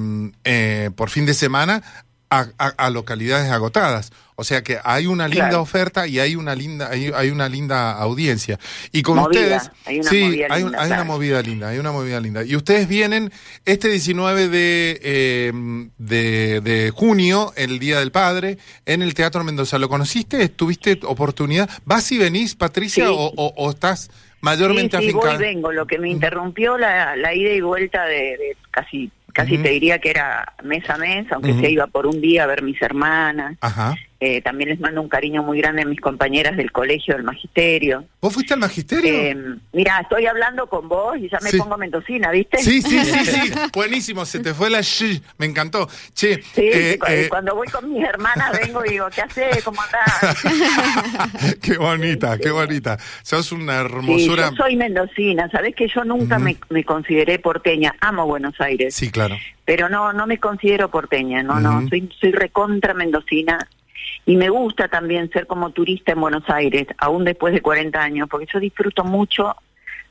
eh, 0.44 0.90
por 0.96 1.10
fin 1.10 1.26
de 1.26 1.34
semana 1.34 1.82
a, 2.30 2.46
a- 2.58 2.74
a 2.86 2.90
localidades 2.90 3.50
agotadas. 3.50 4.12
O 4.38 4.44
sea 4.44 4.62
que 4.62 4.78
hay 4.84 5.06
una 5.06 5.28
linda 5.28 5.48
Claro. 5.48 5.62
oferta 5.62 6.06
y 6.06 6.20
hay 6.20 6.36
una 6.36 6.54
linda 6.54 6.90
hay, 6.90 7.10
hay 7.14 7.30
una 7.30 7.48
linda 7.48 7.92
audiencia. 7.92 8.58
Y 8.92 9.00
con 9.02 9.16
Movida, 9.16 9.40
ustedes 9.56 9.70
hay 9.86 10.00
una 10.00 10.10
sí, 10.10 10.20
movida 10.24 10.46
hay, 10.50 10.62
linda, 10.62 10.82
hay 10.82 10.90
una 10.92 11.04
movida 11.04 11.42
linda, 11.42 11.68
hay 11.70 11.78
una 11.78 11.92
movida 11.92 12.20
linda. 12.20 12.44
Y 12.44 12.54
ustedes 12.54 12.86
vienen 12.86 13.32
este 13.64 13.88
19 13.88 14.48
de, 14.48 15.00
eh, 15.02 15.52
de, 15.98 16.60
de 16.60 16.90
junio, 16.94 17.52
el 17.56 17.78
Día 17.78 17.98
del 17.98 18.12
Padre, 18.12 18.58
en 18.84 19.00
el 19.02 19.14
Teatro 19.14 19.42
Mendoza. 19.42 19.78
¿Lo 19.78 19.88
conociste? 19.88 20.48
¿Tuviste 20.50 21.00
oportunidad? 21.04 21.68
¿Vas 21.86 22.12
y 22.12 22.18
venís, 22.18 22.54
Patricia, 22.54 23.06
Sí. 23.06 23.10
o, 23.14 23.32
o- 23.36 23.54
o 23.56 23.70
estás 23.70 24.10
mayormente 24.42 24.98
sí, 24.98 25.06
sí, 25.06 25.12
voy 25.12 25.34
y 25.34 25.38
vengo. 25.38 25.72
Lo 25.72 25.86
que 25.86 25.98
me 25.98 26.10
interrumpió 26.10 26.76
la, 26.78 27.16
la 27.16 27.34
ida 27.34 27.52
y 27.52 27.60
vuelta 27.62 28.04
de, 28.04 28.14
de 28.36 28.56
casi, 28.70 29.10
casi 29.32 29.54
Ujú. 29.54 29.62
te 29.62 29.70
diría 29.70 29.98
que 29.98 30.10
era 30.10 30.52
mes 30.62 30.88
a 30.90 30.98
mes, 30.98 31.26
aunque 31.32 31.52
Ujú. 31.52 31.60
se 31.62 31.70
iba 31.70 31.86
por 31.86 32.06
un 32.06 32.20
día 32.20 32.44
a 32.44 32.46
ver 32.46 32.62
mis 32.62 32.80
hermanas. 32.82 33.56
Ajá. 33.60 33.94
Eh, 34.18 34.40
también 34.40 34.70
les 34.70 34.80
mando 34.80 35.02
un 35.02 35.11
cariño 35.11 35.42
muy 35.42 35.58
grande 35.61 35.82
a 35.82 35.85
mis 35.85 36.00
compañeras 36.00 36.56
del 36.56 36.73
colegio 36.73 37.12
del 37.14 37.23
magisterio. 37.23 38.06
¿Vos 38.23 38.32
fuiste 38.32 38.54
al 38.54 38.61
magisterio? 38.61 39.12
Eh, 39.14 39.37
mira, 39.75 40.00
estoy 40.00 40.25
hablando 40.25 40.66
con 40.68 40.88
vos 40.88 41.18
y 41.18 41.28
ya 41.28 41.38
me 41.42 41.50
Sí. 41.50 41.58
pongo 41.58 41.76
mendocina, 41.76 42.30
¿viste? 42.30 42.56
Sí, 42.58 42.80
sí, 42.80 42.99
sí, 43.04 43.25
sí. 43.26 43.52
Buenísimo, 43.75 44.25
se 44.25 44.38
te 44.38 44.54
fue 44.54 44.70
la 44.70 44.80
sh. 44.82 45.20
Me 45.37 45.44
encantó. 45.44 45.87
Che, 46.14 46.37
Sí, 46.42 46.62
eh, 46.73 46.96
cu- 46.99 47.06
eh, 47.11 47.26
cuando 47.28 47.54
voy 47.54 47.66
con 47.68 47.92
mis 47.92 48.02
hermanas 48.04 48.58
vengo 48.58 48.82
y 48.87 48.90
digo, 48.92 49.06
¿qué 49.14 49.20
haces? 49.20 49.62
¿Cómo 49.62 49.82
andás? 49.82 50.42
qué 51.62 51.76
bonita, 51.76 52.38
qué 52.38 52.50
bonita. 52.50 52.99
Sos 53.23 53.52
una 53.52 53.80
hermosura. 53.82 54.50
yo 54.50 54.56
soy 54.56 54.76
mendocina, 54.76 55.50
sabés 55.50 55.75
que 55.75 55.88
yo 55.88 56.04
nunca 56.04 56.38
me, 56.38 56.56
me 56.70 56.85
consideré 56.85 57.38
porteña, 57.38 57.94
amo 58.00 58.26
Buenos 58.26 58.58
Aires, 58.61 58.94
Sí, 58.94 59.11
claro. 59.11 59.37
pero 59.66 59.88
no 59.90 60.12
no 60.12 60.26
me 60.26 60.38
considero 60.38 60.90
porteña, 60.90 61.42
no, 61.42 61.61
no, 61.61 61.87
soy, 61.88 62.08
soy 62.18 62.32
recontra 62.32 62.94
mendocina 62.94 63.58
y 64.26 64.37
me 64.37 64.50
gusta 64.50 64.88
también 64.88 65.30
ser 65.30 65.47
como 65.47 65.71
turista 65.71 66.12
en 66.12 66.21
Buenos 66.21 66.42
Aires, 66.49 66.88
aún 66.99 67.25
después 67.25 67.54
de 67.54 67.62
40 67.62 67.99
años, 67.99 68.28
porque 68.28 68.47
yo 68.52 68.59
disfruto 68.59 69.04
mucho 69.04 69.54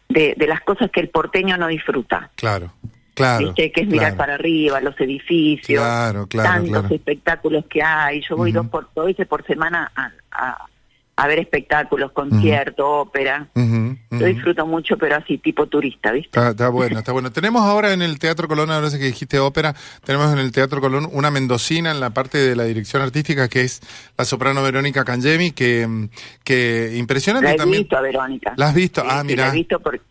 de, 0.07 0.33
de 0.37 0.47
las 0.47 0.61
cosas 0.61 0.89
que 0.89 1.01
el 1.01 1.09
porteño 1.09 1.57
no 1.57 1.67
disfruta. 1.67 2.31
Claro, 2.35 2.71
claro. 3.13 3.45
¿Viste? 3.45 3.73
Que 3.73 3.81
es 3.81 3.87
mirar 3.87 4.15
claro. 4.15 4.17
para 4.17 4.33
arriba, 4.35 4.79
los 4.79 4.97
edificios, 5.01 5.83
Claro, 5.83 6.27
claro, 6.27 6.63
tantos 6.63 6.91
espectáculos 6.91 7.65
que 7.69 7.83
hay. 7.83 8.21
Yo 8.21 8.37
voy 8.37 8.53
dos 8.53 8.67
por, 8.67 8.87
dos 8.95 9.05
veces 9.05 9.27
por 9.27 9.45
semana 9.45 9.91
a, 9.93 10.11
a, 10.31 10.65
a 11.17 11.27
ver 11.27 11.39
espectáculos, 11.39 12.11
conciertos, 12.11 12.85
ópera. 12.85 13.47
Ujú, 13.55 13.95
Yo 14.11 14.25
disfruto 14.25 14.65
mucho, 14.67 14.97
pero 14.97 15.15
así, 15.15 15.37
tipo 15.37 15.65
turista, 15.67 16.11
¿viste? 16.11 16.27
Está, 16.27 16.49
está 16.49 16.67
bueno, 16.69 16.99
está 16.99 17.13
bueno. 17.13 17.31
Tenemos 17.31 17.61
ahora 17.63 17.93
en 17.93 18.01
el 18.01 18.19
Teatro 18.19 18.47
Colón, 18.49 18.69
ahora 18.69 18.89
que 18.89 18.97
dijiste 18.97 19.39
ópera, 19.39 19.73
tenemos 20.03 20.31
en 20.33 20.39
el 20.39 20.51
Teatro 20.51 20.81
Colón 20.81 21.07
una 21.13 21.31
mendocina 21.31 21.91
en 21.91 22.01
la 22.01 22.09
parte 22.09 22.37
de 22.37 22.55
la 22.57 22.65
dirección 22.65 23.01
artística 23.01 23.47
que 23.47 23.61
es 23.61 23.81
la 24.17 24.25
soprano 24.25 24.61
Verónica 24.61 25.05
Cangemi, 25.05 25.51
que, 25.51 26.09
que 26.43 26.93
impresionante 26.97 27.47
La 27.47 27.53
he 27.53 27.57
también. 27.57 27.83
visto 27.83 27.97
a 27.97 28.01
Verónica. 28.01 28.53
¿La 28.57 28.67
has 28.67 28.75
visto? 28.75 29.01
Sí, 29.01 29.07
Ah, 29.09 29.23
mira. 29.23 29.45
La 29.47 29.53
he 29.53 29.55
visto 29.55 29.79
porque 29.79 30.01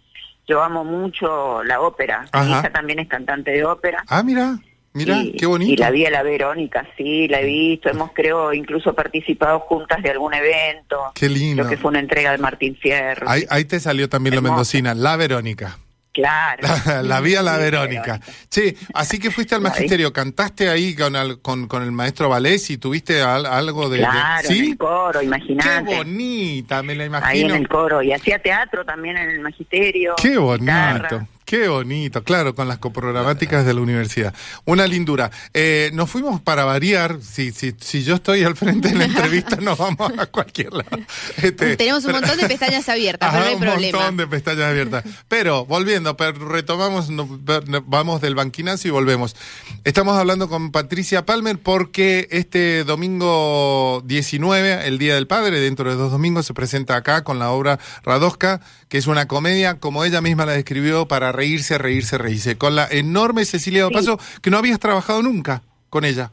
yo 0.48 0.62
amo 0.62 0.84
mucho 0.84 1.62
la 1.64 1.80
ópera. 1.82 2.22
Mi 2.22 2.28
Ajá. 2.32 2.48
hija 2.60 2.72
también 2.72 2.98
es 3.00 3.08
cantante 3.08 3.50
de 3.50 3.64
ópera. 3.64 4.04
Ah, 4.08 4.22
mira, 4.22 4.58
mira, 4.94 5.16
y, 5.22 5.32
qué 5.32 5.46
bonito. 5.46 5.72
Y 5.72 5.76
la 5.76 5.90
vi 5.90 6.06
a 6.06 6.10
la 6.10 6.22
Verónica, 6.22 6.86
sí, 6.96 7.28
la 7.28 7.40
he 7.40 7.44
visto. 7.44 7.90
Hemos, 7.90 8.12
creo, 8.14 8.52
incluso 8.54 8.94
participado 8.94 9.60
juntas 9.60 10.02
de 10.02 10.10
algún 10.10 10.32
evento. 10.34 11.12
Qué 11.14 11.28
lindo. 11.28 11.62
Lo 11.64 11.68
que 11.68 11.76
fue 11.76 11.90
una 11.90 12.00
entrega 12.00 12.32
de 12.32 12.38
Martín 12.38 12.76
Fierro. 12.76 13.28
Ahí, 13.28 13.44
ahí 13.50 13.64
te 13.64 13.78
salió 13.80 14.08
también 14.08 14.34
la 14.36 14.40
mendocina, 14.40 14.94
la 14.94 15.16
Verónica. 15.16 15.78
Claro. 16.12 16.62
La, 16.86 17.02
la 17.02 17.20
vi 17.20 17.34
a 17.34 17.42
la 17.42 17.56
Sí, 17.56 17.62
Verónica. 17.62 18.20
Che, 18.48 18.76
así 18.94 19.18
que 19.18 19.32
fuiste 19.32 19.56
al 19.56 19.60
magisterio, 19.62 20.12
cantaste 20.12 20.68
ahí 20.68 20.94
con, 20.94 21.16
al- 21.16 21.40
con, 21.40 21.66
con 21.66 21.82
el 21.82 21.90
maestro 21.90 22.28
Valés 22.28 22.70
y 22.70 22.78
tuviste 22.78 23.20
al- 23.20 23.46
algo 23.46 23.88
de... 23.88 23.98
de- 23.98 24.04
Claro, 24.04 24.48
en 24.48 24.54
¿Sí? 24.54 24.70
el 24.70 24.78
coro, 24.78 25.18
Qué 25.18 25.26
imagínate. 25.26 25.96
bonita, 25.96 26.84
me 26.84 26.94
la 26.94 27.02
Ahí 27.02 27.08
imagino. 27.08 27.54
en 27.56 27.60
el 27.62 27.68
coro. 27.68 28.00
Y 28.00 28.12
hacía 28.12 28.38
teatro 28.38 28.84
también 28.84 29.16
en 29.16 29.28
el 29.28 29.40
magisterio. 29.40 30.14
Qué 30.22 30.38
bonito, 30.38 30.62
guitarra. 30.72 31.26
Qué 31.44 31.68
bonito, 31.68 32.22
claro, 32.24 32.54
con 32.54 32.68
las 32.68 32.78
coprogramáticas 32.78 33.64
de 33.66 33.74
la 33.74 33.80
universidad. 33.80 34.34
Una 34.64 34.86
lindura. 34.86 35.30
Eh, 35.52 35.90
nos 35.92 36.10
fuimos 36.10 36.40
para 36.40 36.64
variar, 36.64 37.18
si, 37.22 37.52
si, 37.52 37.74
si 37.80 38.02
yo 38.02 38.14
estoy 38.16 38.44
al 38.44 38.56
frente 38.56 38.88
de 38.88 38.94
la 38.94 39.04
entrevista, 39.04 39.56
nos 39.56 39.78
vamos 39.78 40.12
a 40.18 40.26
cualquier 40.26 40.72
lado. 40.72 40.98
Este, 41.36 41.76
Tenemos 41.76 42.04
un 42.04 42.12
pero- 42.12 42.20
montón 42.20 42.38
de 42.40 42.48
pestañas 42.48 42.88
abiertas, 42.88 43.28
Ajá, 43.28 43.38
pero 43.38 43.44
no 43.44 43.48
hay 43.50 43.54
un 43.56 43.60
problema. 43.60 43.98
montón 43.98 44.16
de 44.16 44.26
pestañas 44.26 44.64
abiertas. 44.70 45.04
Pero, 45.28 45.66
volviendo, 45.66 46.16
pero 46.16 46.48
retomamos, 46.48 47.10
no, 47.10 47.28
no, 47.66 47.82
vamos 47.86 48.20
del 48.20 48.34
banquinazo 48.34 48.88
y 48.88 48.90
volvemos. 48.90 49.36
Estamos 49.84 50.16
hablando 50.16 50.48
con 50.48 50.72
Patricia 50.72 51.26
Palmer 51.26 51.58
porque 51.58 52.26
este 52.30 52.84
domingo 52.84 54.02
19, 54.04 54.86
el 54.86 54.98
Día 54.98 55.14
del 55.14 55.26
Padre, 55.26 55.60
dentro 55.60 55.90
de 55.90 55.96
dos 55.96 56.10
domingos, 56.12 56.46
se 56.46 56.54
presenta 56.54 56.96
acá 56.96 57.24
con 57.24 57.38
la 57.38 57.50
obra 57.50 57.78
Radosca, 58.02 58.60
que 58.94 58.98
es 58.98 59.08
una 59.08 59.26
comedia, 59.26 59.80
como 59.80 60.04
ella 60.04 60.20
misma 60.20 60.46
la 60.46 60.52
describió, 60.52 61.08
para 61.08 61.32
reírse, 61.32 61.78
reírse, 61.78 62.16
reírse. 62.16 62.56
Con 62.56 62.76
la 62.76 62.86
enorme 62.88 63.44
Cecilia 63.44 63.88
Opaso, 63.88 64.20
que 64.40 64.50
no 64.50 64.56
habías 64.58 64.78
trabajado 64.78 65.20
nunca 65.20 65.62
con 65.90 66.04
ella. 66.04 66.30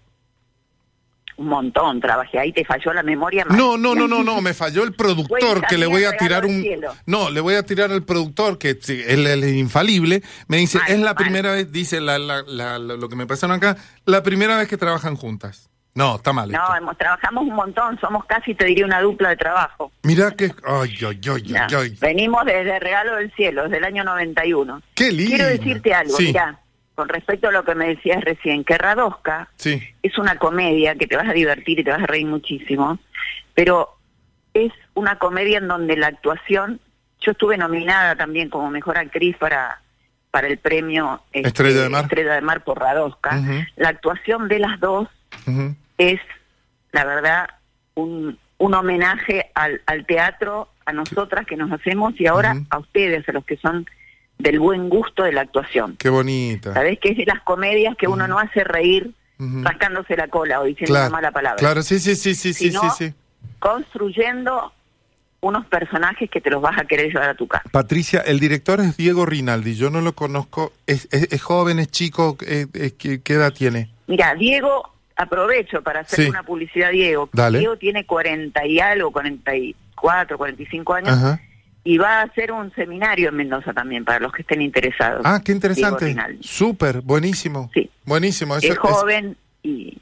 Un 1.37 1.47
montón 1.47 1.99
trabajé. 1.99 2.37
Ahí 2.37 2.53
te 2.53 2.63
falló 2.63 2.93
la 2.93 3.01
memoria. 3.01 3.45
más. 3.45 3.57
No, 3.57 3.79
no, 3.79 3.95
no, 3.95 4.07
no, 4.07 4.23
no, 4.23 4.41
me 4.41 4.53
falló 4.53 4.83
el 4.83 4.93
productor 4.93 5.65
que 5.65 5.79
le 5.79 5.87
voy 5.87 6.03
a 6.03 6.15
tirar 6.17 6.45
un. 6.45 6.63
No, 7.07 7.31
le 7.31 7.41
voy 7.41 7.55
a 7.55 7.63
tirar 7.65 7.91
al 7.91 8.03
productor 8.03 8.59
que 8.59 8.77
sí, 8.79 9.01
es 9.07 9.17
infalible, 9.55 10.21
me 10.47 10.57
dice, 10.57 10.77
Mal, 10.77 10.91
"Es 10.91 10.99
la 10.99 11.05
mal. 11.05 11.15
primera 11.15 11.51
vez", 11.53 11.71
dice 11.71 11.99
la- 11.99 12.19
la- 12.19 12.43
la- 12.43 12.77
lo 12.77 13.09
que 13.09 13.15
me 13.15 13.25
pasaron 13.25 13.55
acá, 13.55 13.75
la 14.05 14.21
primera 14.21 14.55
vez 14.55 14.67
que 14.67 14.77
trabajan 14.77 15.15
juntas. 15.15 15.70
No, 15.93 16.15
está 16.15 16.31
mal. 16.31 16.49
No, 16.49 16.75
hemos, 16.75 16.97
trabajamos 16.97 17.43
un 17.43 17.53
montón. 17.55 17.99
Somos 17.99 18.23
casi, 18.25 18.55
te 18.55 18.65
diría, 18.65 18.85
una 18.85 19.01
dupla 19.01 19.29
de 19.29 19.37
trabajo. 19.37 19.91
Mira 20.03 20.31
que 20.31 20.45
ay, 20.65 20.95
ay, 21.05 21.19
ay, 21.29 21.53
ay. 21.75 21.97
Venimos 21.99 22.45
desde 22.45 22.79
Regalo 22.79 23.15
del 23.17 23.31
Cielo, 23.33 23.63
desde 23.63 23.77
el 23.77 23.83
año 23.83 24.03
91. 24.05 24.81
Qué 24.95 25.11
lindo. 25.11 25.35
Quiero 25.35 25.47
decirte 25.49 25.93
algo, 25.93 26.15
Sí. 26.15 26.27
mira, 26.27 26.59
con 26.95 27.09
respecto 27.09 27.49
a 27.49 27.51
lo 27.51 27.65
que 27.65 27.75
me 27.75 27.87
decías 27.87 28.23
recién, 28.23 28.63
que 28.63 28.77
Radosca 28.77 29.49
Sí. 29.57 29.81
es 30.01 30.17
una 30.17 30.37
comedia 30.37 30.95
que 30.95 31.07
te 31.07 31.17
vas 31.17 31.27
a 31.27 31.33
divertir 31.33 31.79
y 31.79 31.83
te 31.83 31.91
vas 31.91 32.03
a 32.03 32.07
reír 32.07 32.25
muchísimo, 32.27 32.97
pero 33.53 33.97
es 34.53 34.71
una 34.93 35.17
comedia 35.19 35.57
en 35.57 35.67
donde 35.67 35.97
la 35.97 36.07
actuación, 36.07 36.79
yo 37.19 37.31
estuve 37.31 37.57
nominada 37.57 38.15
también 38.15 38.49
como 38.49 38.69
mejor 38.69 38.97
actriz 38.97 39.35
para 39.37 39.81
para 40.29 40.47
el 40.47 40.57
premio 40.59 41.21
este, 41.33 41.49
Estrella 41.49 41.81
de 41.81 41.89
Mar. 41.89 42.03
Estrella 42.03 42.33
de 42.35 42.41
Mar 42.41 42.63
por 42.63 42.79
Radosca. 42.79 43.37
La 43.75 43.89
actuación 43.89 44.47
de 44.47 44.59
las 44.59 44.79
dos. 44.79 45.09
Es, 46.09 46.19
la 46.91 47.05
verdad, 47.05 47.49
un, 47.95 48.37
un 48.57 48.73
homenaje 48.73 49.51
al, 49.55 49.81
al 49.85 50.05
teatro, 50.05 50.69
a 50.85 50.93
nosotras 50.93 51.45
que 51.45 51.55
nos 51.57 51.71
hacemos 51.71 52.13
y 52.19 52.27
ahora 52.27 52.55
a 52.69 52.79
ustedes, 52.79 53.27
a 53.29 53.31
los 53.33 53.45
que 53.45 53.57
son 53.57 53.85
del 54.39 54.59
buen 54.59 54.89
gusto 54.89 55.23
de 55.23 55.31
la 55.31 55.41
actuación. 55.41 55.95
Qué 55.97 56.09
bonita. 56.09 56.73
¿Sabés 56.73 56.99
que 56.99 57.09
es 57.09 57.17
de 57.17 57.25
las 57.25 57.41
comedias 57.43 57.95
que 57.97 58.07
uno 58.07 58.27
no 58.27 58.39
hace 58.39 58.63
reír 58.63 59.11
Ujú. 59.39 59.63
rascándose 59.63 60.15
la 60.15 60.27
cola 60.27 60.59
o 60.61 60.65
diciendo 60.65 60.93
una 60.95 61.09
mala 61.09 61.31
palabra? 61.31 61.57
Claro, 61.59 61.81
sí, 61.83 61.99
sí, 61.99 62.15
sí, 62.15 62.33
sí, 62.35 62.53
sí, 62.53 62.69
Sino 62.71 62.81
sí, 62.81 63.07
sí. 63.09 63.13
construyendo 63.59 64.73
unos 65.41 65.65
personajes 65.67 66.29
que 66.29 66.39
te 66.41 66.49
los 66.51 66.61
vas 66.61 66.77
a 66.79 66.85
querer 66.85 67.07
llevar 67.07 67.29
a 67.29 67.33
tu 67.35 67.47
casa. 67.47 67.63
Patricia, 67.71 68.19
el 68.21 68.39
director 68.39 68.79
es 68.79 68.95
Diego 68.97 69.25
Rinaldi, 69.25 69.75
yo 69.75 69.89
no 69.89 70.01
lo 70.01 70.13
conozco, 70.13 70.71
es, 70.85 71.07
es- 71.11 71.31
es 71.31 71.41
joven, 71.41 71.79
es 71.79 71.89
chico, 71.89 72.37
eh, 72.45 72.67
eh, 72.73 72.91
¿qué, 72.97 73.21
qué 73.21 73.33
edad 73.33 73.51
tiene? 73.51 73.89
Mira, 74.07 74.35
Diego, 74.35 74.93
aprovecho 75.21 75.81
para 75.81 76.01
hacer 76.01 76.25
Sí. 76.25 76.29
una 76.29 76.43
publicidad 76.43 76.89
a 76.89 76.91
Diego. 76.91 77.29
Dale. 77.33 77.59
Diego 77.59 77.77
tiene 77.77 78.05
40 78.05 78.65
y 78.65 78.79
algo, 78.79 79.11
44, 79.11 80.37
45 80.37 80.93
años. 80.93 81.09
Ajá. 81.09 81.41
y 81.83 81.97
va 81.97 82.19
a 82.19 82.21
hacer 82.23 82.51
un 82.51 82.71
seminario 82.75 83.29
en 83.29 83.35
Mendoza 83.37 83.73
también 83.73 84.05
para 84.05 84.19
los 84.19 84.31
que 84.31 84.43
estén 84.43 84.61
interesados. 84.61 85.21
Ah, 85.25 85.41
qué 85.43 85.51
interesante. 85.51 86.15
Súper, 86.41 87.01
buenísimo. 87.01 87.71
Sí. 87.73 87.89
Buenísimo. 88.05 88.55
Eso, 88.55 88.71
es 88.71 88.77
joven 88.77 89.35
y, 89.63 89.97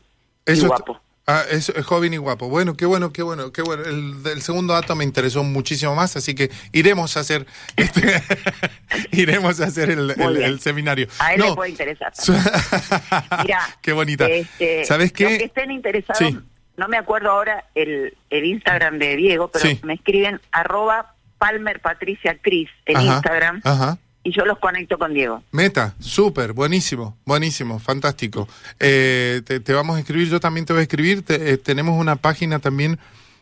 y 0.46 0.60
guapo. 0.66 1.00
Ah, 1.32 1.44
es, 1.52 1.70
es 1.70 1.86
joven 1.86 2.14
y 2.14 2.18
guapo. 2.18 2.50
Bueno, 2.50 2.76
qué 2.76 2.86
bueno, 2.88 3.14
qué 3.14 3.22
bueno, 3.22 3.52
qué 3.52 3.62
bueno. 3.62 3.84
El, 3.84 4.16
el 4.26 4.42
segundo 4.42 4.74
dato 4.74 4.96
me 4.96 5.04
interesó 5.04 5.44
muchísimo 5.44 5.94
más, 5.94 6.16
así 6.16 6.34
que 6.34 6.50
iremos 6.72 7.16
a 7.18 7.20
hacer 7.20 7.46
este, 7.76 8.22
iremos 9.12 9.60
a 9.62 9.66
hacer 9.66 9.92
el, 9.92 10.60
seminario. 10.60 11.08
A 11.20 11.34
él 11.36 11.40
No. 11.42 11.50
le 11.50 11.56
puede 11.56 11.70
interesar. 11.72 12.12
Mira, 13.44 13.60
qué 13.82 13.92
bonita. 13.94 14.28
este, 14.28 14.86
¿Sabes 14.86 15.12
Los 15.12 15.18
que 15.18 15.38
qué? 15.38 15.44
estén 15.46 15.72
interesados, 15.72 16.18
Sí. 16.18 16.40
no 16.78 16.88
me 16.88 16.98
acuerdo 16.98 17.30
ahora 17.32 17.66
el, 17.76 18.16
el 18.30 18.46
Instagram 18.46 18.98
de 19.00 19.16
Diego, 19.16 19.50
pero 19.52 19.66
Sí. 19.66 19.80
me 19.84 19.94
escriben 19.94 20.42
arroba 20.52 21.14
Palmer 21.38 21.80
Patricia 21.80 22.38
Cris 22.42 22.70
en 22.86 22.98
Ajá, 22.98 23.06
Instagram 23.16 23.62
Ajá. 23.64 23.98
Y 24.24 24.32
yo 24.32 24.46
los 24.46 24.60
conecto 24.60 24.98
con 24.98 25.14
Diego. 25.14 25.44
Meta, 25.52 25.96
súper, 26.00 26.54
buenísimo, 26.54 27.18
buenísimo, 27.26 27.80
fantástico. 27.80 28.48
Eh, 28.80 29.42
te, 29.46 29.60
te 29.60 29.74
vamos 29.74 29.98
a 29.98 30.00
escribir, 30.00 30.28
yo 30.30 30.40
también 30.40 30.66
te 30.66 30.74
voy 30.74 30.82
a 30.82 30.84
escribir. 30.84 31.22
Te- 31.24 31.52
eh, 31.54 31.58
tenemos 31.58 32.00
una 32.00 32.16
página 32.18 32.60
también 32.60 33.00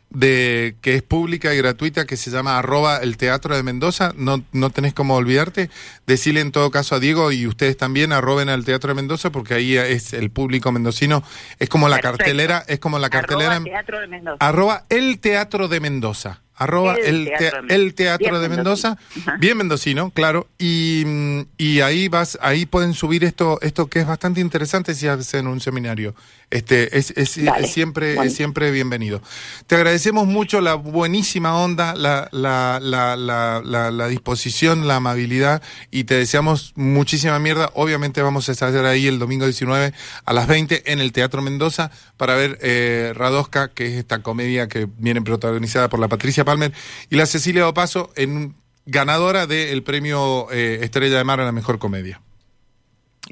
de 0.10 0.76
que 0.82 0.96
es 0.96 1.04
pública 1.04 1.54
y 1.54 1.58
gratuita 1.58 2.06
que 2.06 2.16
se 2.16 2.32
llama 2.32 2.58
arroba 2.58 2.98
el 3.00 3.18
Teatro 3.18 3.56
de 3.58 3.64
Mendoza. 3.64 4.14
No, 4.16 4.42
no 4.54 4.70
tenés 4.70 4.94
como 4.94 5.16
olvidarte. 5.16 5.70
Decirle 6.06 6.40
en 6.40 6.54
todo 6.54 6.72
caso 6.72 6.96
a 6.96 7.00
Diego 7.02 7.32
y 7.34 7.46
ustedes 7.46 7.76
también 7.76 8.14
arroben 8.14 8.48
al 8.48 8.64
Teatro 8.64 8.88
de 8.90 8.94
Mendoza 8.96 9.32
porque 9.32 9.56
ahí 9.56 9.76
es 9.76 10.14
el 10.14 10.30
público 10.32 10.72
mendocino. 10.72 11.24
Es 11.60 11.68
como 11.68 11.90
la 11.90 11.98
Perfecto. 11.98 12.18
cartelera, 12.20 12.64
es 12.68 12.80
como 12.80 13.00
la 13.00 13.10
cartelera. 13.10 13.56
Arroba 13.56 13.66
Teatro 13.66 14.00
de 14.00 14.08
Mendoza. 14.08 14.38
Arroba 14.40 14.86
el 14.90 15.20
Teatro 15.20 15.68
de 15.68 15.80
Mendoza. 15.82 16.42
Arroba 16.58 16.96
El 16.96 17.28
el, 17.30 17.34
Teatro 17.38 17.62
Mendoza. 17.62 17.76
el 17.76 17.94
Teatro 17.94 18.30
Bien 18.30 18.42
de 18.42 18.50
Mendoza. 18.50 18.90
mendocino. 18.90 19.24
Ajá. 19.28 19.38
Bien 19.40 19.58
mendocino, 19.58 20.12
claro. 20.12 20.48
Y, 20.58 21.04
mm, 21.06 21.42
y 21.58 21.82
ahí 21.82 22.08
vas, 22.08 22.38
ahí 22.42 22.66
pueden 22.66 22.94
subir 22.94 23.24
esto, 23.24 23.60
esto 23.62 23.88
que 23.88 24.00
es 24.00 24.08
bastante 24.08 24.42
interesante 24.42 24.94
si 24.96 25.08
hacen 25.08 25.48
un 25.48 25.60
seminario. 25.62 26.16
Este, 26.50 26.98
es, 26.98 27.12
es, 27.18 27.44
Dale. 27.44 27.66
es 27.66 27.72
siempre, 27.74 28.16
Bueno. 28.16 28.30
es 28.32 28.36
siempre 28.36 28.72
bienvenido. 28.72 29.22
Te 29.68 29.76
agradecemos 29.76 30.28
mucho 30.28 30.62
la 30.62 30.76
buenísima 30.76 31.58
onda, 31.58 31.94
la, 31.94 32.30
la, 32.32 32.80
la, 32.82 33.18
la, 33.18 33.62
la, 33.64 33.92
la 33.92 34.08
disposición, 34.08 34.88
la 34.88 34.96
amabilidad 34.96 35.62
y 35.92 36.06
te 36.06 36.16
deseamos 36.16 36.72
muchísima 36.76 37.38
mierda. 37.40 37.70
Obviamente 37.74 38.22
vamos 38.22 38.48
a 38.48 38.54
estar 38.54 38.74
ahí 38.86 39.08
el 39.08 39.20
domingo 39.20 39.46
19 39.46 39.94
a 40.26 40.34
las 40.34 40.48
20 40.48 40.92
en 40.92 41.02
el 41.02 41.12
Teatro 41.12 41.42
Mendoza 41.42 41.92
para 42.16 42.36
ver 42.36 42.58
eh, 42.62 43.12
Radosca, 43.14 43.68
que 43.74 43.88
es 43.88 43.94
esta 43.94 44.24
comedia 44.24 44.70
que 44.70 44.88
viene 44.98 45.22
protagonizada 45.22 45.90
por 45.90 46.00
la 46.00 46.08
Patricia 46.08 46.46
Palmer 46.48 46.72
y 47.10 47.16
la 47.18 47.25
Cecilia 47.25 47.63
Dopaso 47.63 48.12
en 48.16 48.56
ganadora 48.86 49.46
del 49.46 49.84
premio 49.84 50.48
eh, 50.51 50.80
Estrella 50.82 51.18
de 51.18 51.24
Mar 51.24 51.39
a 51.42 51.46
la 51.46 51.51
mejor 51.51 51.77
comedia. 51.77 52.22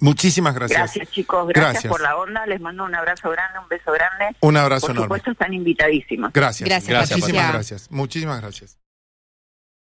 Muchísimas 0.01 0.53
gracias. 0.53 0.77
Gracias, 0.77 1.09
chicos. 1.11 1.47
Gracias, 1.47 1.73
Gracias. 1.73 1.91
por 1.91 2.01
la 2.01 2.17
onda. 2.17 2.45
Les 2.45 2.59
mando 2.59 2.83
un 2.83 2.93
abrazo 2.93 3.29
grande, 3.29 3.59
un 3.59 3.69
beso 3.69 3.91
grande. 3.93 4.35
Un 4.41 4.57
abrazo 4.57 4.87
Por 4.87 4.91
enorme. 4.91 5.05
supuesto, 5.05 5.31
están 5.31 5.53
invitadísimos. 5.53 6.33
Gracias. 6.33 6.67
Gracias, 6.67 6.89
Gracias, 6.89 7.19
Muchísimas 7.19 7.53
gracias. 7.53 7.91
Muchísimas 7.91 8.41
gracias. 8.41 8.77